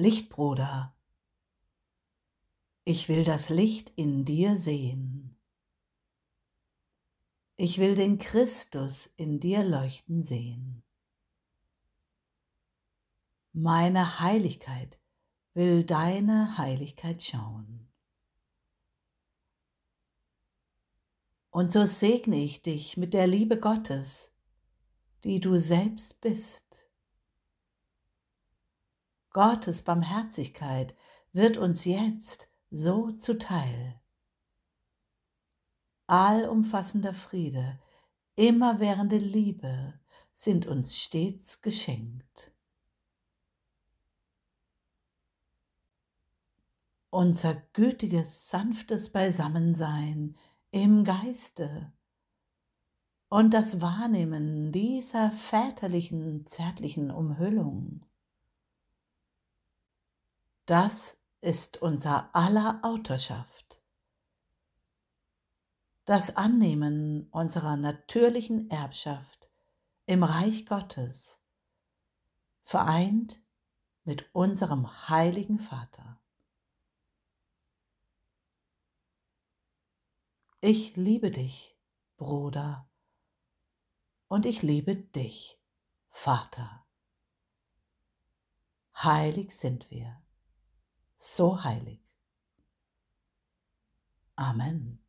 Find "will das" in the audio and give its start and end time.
3.08-3.48